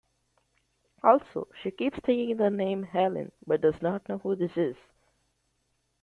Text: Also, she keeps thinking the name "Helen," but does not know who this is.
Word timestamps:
Also, 1.03 1.47
she 1.61 1.69
keeps 1.69 1.99
thinking 1.99 2.35
the 2.35 2.49
name 2.49 2.81
"Helen," 2.81 3.31
but 3.45 3.61
does 3.61 3.79
not 3.83 4.09
know 4.09 4.17
who 4.17 4.35
this 4.35 4.57
is. 4.57 4.75